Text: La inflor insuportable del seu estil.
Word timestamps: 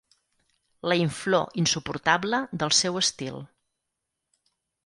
La 0.91 0.97
inflor 1.01 1.51
insuportable 1.63 2.39
del 2.65 2.75
seu 2.79 3.01
estil. 3.05 3.41